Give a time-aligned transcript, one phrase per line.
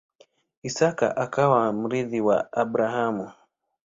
[0.67, 3.25] Isaka akawa mrithi wa Abrahamu.